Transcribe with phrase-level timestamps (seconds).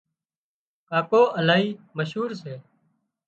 [0.89, 2.53] ڪاڪو الاهي مشهور سي